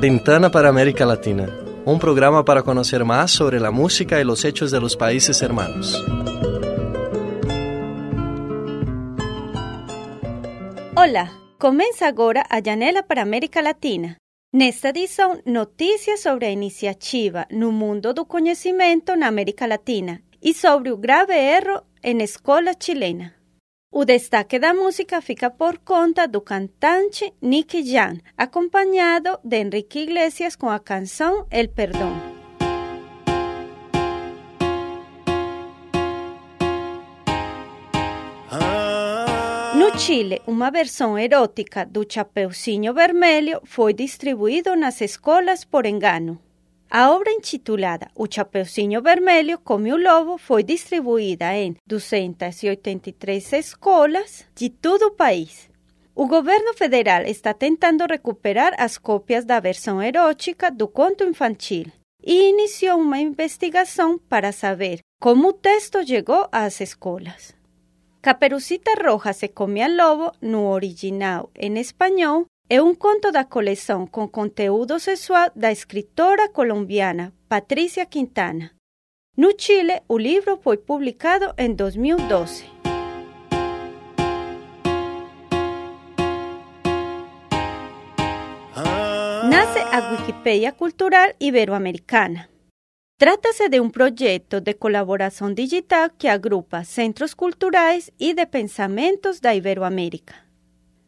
Ventana 0.00 0.48
para 0.48 0.68
América 0.68 1.04
Latina, 1.04 1.48
un 1.84 1.98
programa 1.98 2.44
para 2.44 2.62
conocer 2.62 3.04
más 3.04 3.32
sobre 3.32 3.58
la 3.58 3.72
música 3.72 4.20
y 4.20 4.24
los 4.24 4.44
hechos 4.44 4.70
de 4.70 4.80
los 4.80 4.96
países 4.96 5.42
hermanos. 5.42 6.04
Olá, 10.94 11.32
começa 11.58 12.06
agora 12.06 12.44
a 12.48 12.60
Janela 12.60 13.02
para 13.02 13.22
América 13.22 13.60
Latina. 13.60 14.18
Nesta 14.52 14.90
edição, 14.90 15.40
notícias 15.44 16.20
sobre 16.20 16.46
a 16.46 16.50
iniciativa 16.50 17.46
no 17.50 17.72
mundo 17.72 18.14
do 18.14 18.24
conhecimento 18.24 19.16
na 19.16 19.26
América 19.26 19.66
Latina 19.66 20.20
e 20.40 20.54
sobre 20.54 20.90
o 20.90 20.96
grave 20.96 21.34
erro 21.34 21.82
em 22.02 22.22
escola 22.22 22.72
chilena. 22.78 23.37
O 23.90 24.04
destaque 24.04 24.58
da 24.58 24.74
música 24.74 25.22
fica 25.22 25.50
por 25.50 25.78
conta 25.78 26.28
do 26.28 26.42
cantante 26.42 27.32
Nicky 27.40 27.82
Jam, 27.82 28.18
acompanhado 28.36 29.38
de 29.42 29.62
Enrique 29.62 30.00
Iglesias 30.00 30.54
com 30.56 30.68
a 30.68 30.78
canção 30.78 31.46
El 31.50 31.70
Perdón. 31.70 32.12
No 39.74 39.98
Chile, 39.98 40.42
uma 40.46 40.70
versão 40.70 41.18
erótica 41.18 41.86
do 41.86 42.04
Chapeuzinho 42.06 42.92
Vermelho 42.92 43.62
foi 43.64 43.94
distribuída 43.94 44.76
nas 44.76 45.00
escolas 45.00 45.64
por 45.64 45.86
engano. 45.86 46.38
A 46.90 47.10
obra 47.10 47.30
intitulada 47.30 48.08
O 48.14 48.26
Chapeuzinho 48.26 49.02
Vermelho 49.02 49.58
come 49.58 49.92
o 49.92 49.96
Lobo 49.96 50.38
foi 50.38 50.62
distribuída 50.62 51.54
em 51.54 51.76
283 51.86 53.52
escolas 53.52 54.46
de 54.54 54.70
todo 54.70 55.08
o 55.08 55.10
país. 55.10 55.68
O 56.14 56.26
governo 56.26 56.72
federal 56.72 57.22
está 57.24 57.52
tentando 57.52 58.06
recuperar 58.06 58.72
as 58.78 58.96
cópias 58.96 59.44
da 59.44 59.60
versão 59.60 60.02
erótica 60.02 60.70
do 60.70 60.88
conto 60.88 61.24
infantil 61.24 61.92
e 62.24 62.48
iniciou 62.48 62.98
uma 62.98 63.18
investigação 63.18 64.18
para 64.18 64.50
saber 64.50 65.00
como 65.20 65.48
o 65.48 65.52
texto 65.52 66.02
chegou 66.06 66.48
às 66.50 66.80
escolas. 66.80 67.54
Caperucita 68.22 68.92
Roja 68.94 69.34
se 69.34 69.48
come 69.48 69.82
al 69.82 69.94
lobo, 69.94 70.32
no 70.40 70.70
original 70.70 71.50
em 71.54 71.78
espanhol, 71.78 72.46
é 72.70 72.82
um 72.82 72.94
conto 72.94 73.32
da 73.32 73.44
coleção 73.44 74.06
com 74.06 74.28
conteúdo 74.28 75.00
sexual 75.00 75.50
da 75.56 75.72
escritora 75.72 76.50
colombiana 76.50 77.32
Patricia 77.48 78.04
Quintana. 78.04 78.72
No 79.34 79.54
Chile, 79.58 80.02
o 80.06 80.18
livro 80.18 80.58
foi 80.62 80.76
publicado 80.76 81.54
em 81.56 81.72
2012. 81.74 82.64
Nace 89.48 89.78
a 89.78 90.10
Wikipedia 90.12 90.72
Cultural 90.72 91.32
Iberoamericana. 91.40 92.50
Trata-se 93.18 93.68
de 93.68 93.80
um 93.80 93.88
projeto 93.88 94.60
de 94.60 94.74
colaboração 94.74 95.54
digital 95.54 96.10
que 96.10 96.28
agrupa 96.28 96.84
centros 96.84 97.32
culturais 97.32 98.10
e 98.20 98.34
de 98.34 98.44
pensamentos 98.46 99.40
da 99.40 99.54
Iberoamérica. 99.54 100.47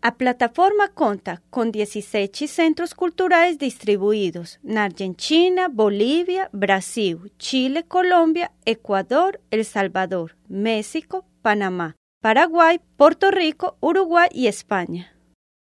A 0.00 0.12
plataforma 0.12 0.88
conta 0.88 1.42
com 1.50 1.68
17 1.68 2.46
centros 2.46 2.92
culturais 2.92 3.56
distribuídos 3.56 4.56
na 4.62 4.84
Argentina, 4.84 5.68
Bolívia, 5.68 6.48
Brasil, 6.52 7.28
Chile, 7.36 7.82
Colômbia, 7.82 8.48
Equador, 8.64 9.40
El 9.50 9.64
Salvador, 9.64 10.36
México, 10.48 11.24
Panamá, 11.42 11.94
Paraguai, 12.22 12.80
Porto 12.96 13.28
Rico, 13.30 13.76
Uruguai 13.82 14.28
e 14.32 14.46
Espanha. 14.46 15.10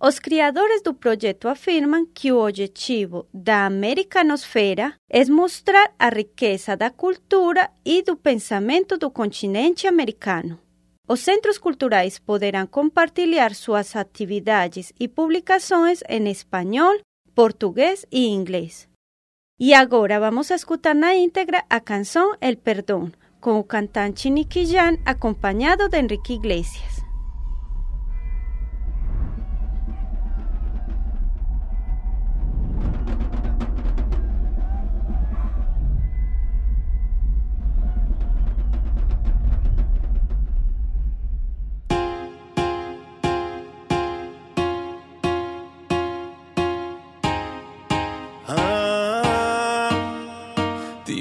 Os 0.00 0.20
criadores 0.20 0.82
do 0.82 0.94
projeto 0.94 1.48
afirmam 1.48 2.06
que 2.06 2.30
o 2.30 2.46
objetivo 2.46 3.26
da 3.34 3.66
americanosfera 3.66 4.94
é 5.10 5.24
mostrar 5.24 5.92
a 5.98 6.08
riqueza 6.08 6.76
da 6.76 6.90
cultura 6.90 7.68
e 7.84 8.02
do 8.02 8.16
pensamento 8.16 8.96
do 8.96 9.10
continente 9.10 9.88
americano. 9.88 10.60
Os 11.08 11.20
centros 11.20 11.58
culturais 11.58 12.18
poderão 12.18 12.66
compartilhar 12.66 13.54
suas 13.54 13.96
atividades 13.96 14.92
e 14.98 15.08
publicações 15.08 16.00
em 16.08 16.28
espanhol, 16.30 17.00
português 17.34 18.06
e 18.10 18.28
inglês. 18.28 18.88
E 19.58 19.74
agora 19.74 20.20
vamos 20.20 20.50
a 20.50 20.54
escutar 20.54 20.94
na 20.94 21.14
íntegra 21.14 21.64
a 21.68 21.80
canção 21.80 22.34
El 22.40 22.56
Perdón, 22.56 23.10
com 23.40 23.58
o 23.58 23.64
cantante 23.64 24.30
Nicky 24.30 24.64
Jam 24.64 24.96
acompanhado 25.04 25.88
de 25.88 25.98
Enrique 25.98 26.34
Iglesias. 26.34 27.01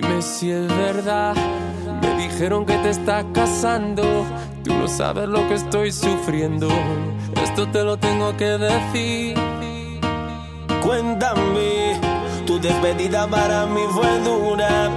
Dime 0.01 0.21
si 0.21 0.51
es 0.51 0.67
verdad. 0.67 1.35
Me 2.01 2.23
dijeron 2.23 2.65
que 2.65 2.75
te 2.77 2.89
estás 2.89 3.23
casando. 3.33 4.03
Tú 4.63 4.73
no 4.73 4.87
sabes 4.87 5.27
lo 5.27 5.47
que 5.47 5.55
estoy 5.55 5.91
sufriendo. 5.91 6.67
Esto 7.43 7.67
te 7.69 7.83
lo 7.83 7.97
tengo 7.97 8.35
que 8.35 8.57
decir. 8.57 9.37
Cuéntame, 10.83 11.99
tu 12.47 12.59
despedida 12.59 13.27
para 13.27 13.67
mí 13.67 13.81
fue 13.91 14.19
dura. 14.21 14.89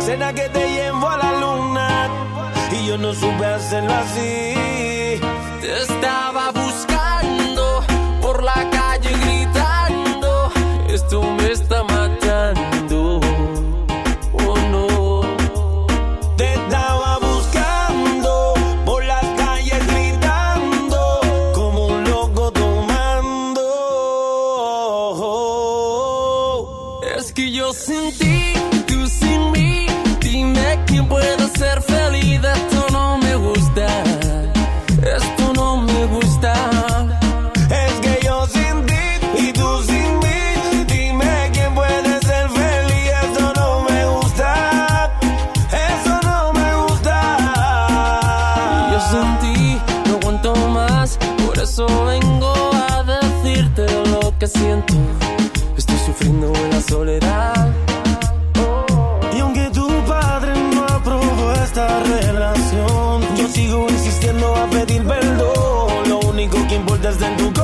Cena 0.00 0.32
que 0.32 0.48
te 0.48 0.70
llevo 0.70 1.08
a 1.08 1.16
la 1.16 1.40
luna 1.40 2.08
y 2.70 2.86
yo 2.86 2.96
no 2.96 3.12
supe 3.12 3.44
hacerlo 3.44 3.92
así. 3.92 5.20
Único 66.44 66.68
que 66.68 66.74
importa 66.74 67.08
es 67.10 67.20
en. 67.20 67.63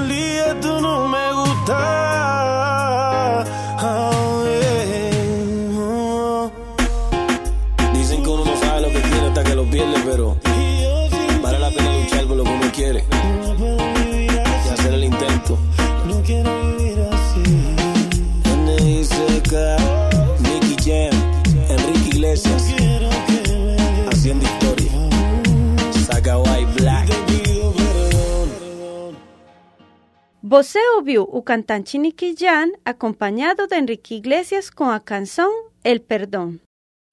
Você 30.51 30.79
ouviu 30.97 31.23
o 31.31 31.41
cantante 31.41 31.97
Jam 32.37 32.73
acompanhado 32.83 33.67
de 33.67 33.79
Enrique 33.79 34.15
Iglesias 34.15 34.69
com 34.69 34.83
a 34.83 34.99
canção 34.99 35.69
El 35.81 36.01
Perdão. 36.01 36.59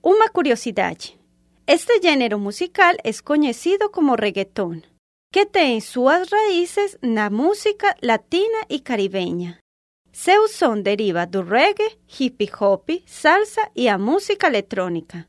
Uma 0.02 0.28
curiosidade: 0.28 1.16
este 1.64 2.00
gênero 2.02 2.36
musical 2.36 2.96
é 3.04 3.12
conhecido 3.22 3.90
como 3.90 4.16
reggaeton, 4.16 4.82
que 5.32 5.46
tem 5.46 5.80
suas 5.80 6.28
raízes 6.28 6.98
na 7.00 7.30
música 7.30 7.94
latina 8.02 8.66
e 8.68 8.80
caribenha. 8.80 9.58
Seu 10.12 10.48
som 10.48 10.82
deriva 10.82 11.24
do 11.24 11.42
reggae, 11.42 11.96
hip 12.18 12.50
hop, 12.60 12.90
salsa 13.06 13.70
e 13.76 13.88
a 13.88 13.96
música 13.96 14.48
eletrônica. 14.48 15.28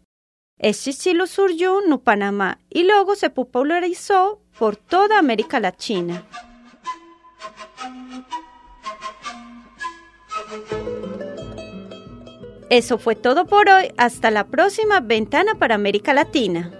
Este 0.59 0.89
estilo 0.89 1.27
surgiu 1.27 1.87
no 1.87 1.99
Panamá 1.99 2.57
e 2.73 2.81
logo 2.81 3.15
se 3.15 3.29
popularizou 3.29 4.41
por 4.57 4.75
toda 4.75 5.19
América 5.19 5.59
Latina. 5.59 6.25
Eso 12.69 12.99
fue 12.99 13.15
todo 13.15 13.45
por 13.45 13.67
hoy. 13.67 13.91
Hasta 13.97 14.29
la 14.29 14.45
próxima 14.45 14.99
Ventana 14.99 15.55
para 15.55 15.73
América 15.73 16.13
Latina. 16.13 16.71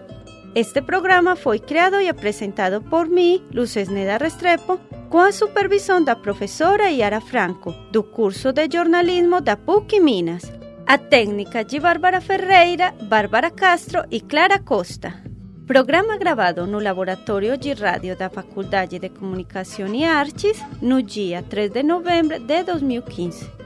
Este 0.53 0.83
programa 0.83 1.35
foi 1.35 1.59
criado 1.59 1.99
e 1.99 2.07
apresentado 2.07 2.81
por 2.81 3.07
mim, 3.07 3.43
Luces 3.51 3.89
Neda 3.89 4.17
Restrepo, 4.17 4.79
com 5.09 5.19
a 5.19 5.31
supervisão 5.31 6.03
da 6.03 6.15
professora 6.15 6.91
Yara 6.91 7.19
Franco, 7.19 7.73
do 7.91 8.03
curso 8.03 8.53
de 8.53 8.67
jornalismo 8.71 9.41
da 9.41 9.57
PUC 9.57 9.99
Minas. 9.99 10.51
A 10.85 10.97
técnica 10.97 11.63
de 11.63 11.79
Bárbara 11.79 12.21
Ferreira, 12.21 12.93
Bárbara 13.03 13.49
Castro 13.49 14.03
e 14.11 14.21
Clara 14.21 14.59
Costa. 14.59 15.23
Programa 15.65 16.17
gravado 16.17 16.67
no 16.67 16.79
Laboratório 16.79 17.57
de 17.57 17.73
Rádio 17.73 18.15
da 18.15 18.29
Faculdade 18.29 18.99
de 18.99 19.09
Comunicação 19.09 19.93
e 19.93 20.03
Artes 20.03 20.59
no 20.81 21.01
dia 21.01 21.43
3 21.43 21.71
de 21.71 21.83
novembro 21.83 22.39
de 22.39 22.63
2015. 22.63 23.59